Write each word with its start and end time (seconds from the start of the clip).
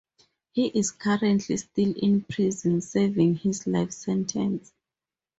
He 0.53 0.65
is 0.65 0.89
currently 0.89 1.57
still 1.57 1.93
in 1.95 2.23
prison 2.23 2.81
serving 2.81 3.35
his 3.35 3.67
life 3.67 3.91
sentence. 3.91 4.73